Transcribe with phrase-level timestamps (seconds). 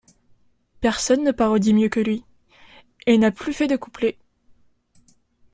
[0.79, 2.25] Personne ne parodioit mieux que lui,
[2.67, 4.17] & n'a plus fait de Couplets.